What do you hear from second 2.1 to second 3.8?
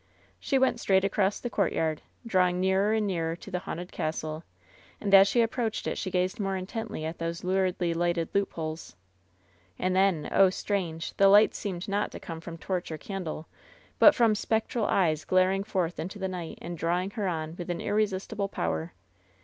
drawing nearer and nearer to the